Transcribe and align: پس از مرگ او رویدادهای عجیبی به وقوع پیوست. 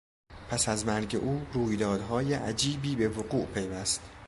پس 0.49 0.69
از 0.69 0.85
مرگ 0.85 1.15
او 1.15 1.45
رویدادهای 1.53 2.33
عجیبی 2.33 2.95
به 2.95 3.09
وقوع 3.09 3.45
پیوست. 3.45 4.01